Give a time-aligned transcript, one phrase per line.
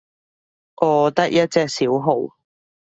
[0.77, 2.31] 我得一隻小號